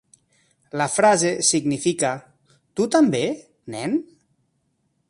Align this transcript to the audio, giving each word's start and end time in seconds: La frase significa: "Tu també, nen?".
La 0.81 0.87
frase 0.93 1.33
significa: 1.49 2.09
"Tu 2.79 2.89
també, 2.97 3.25
nen?". 3.77 3.97